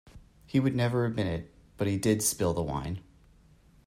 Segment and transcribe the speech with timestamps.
[0.47, 3.01] He would never admit it, but he did spill the wine.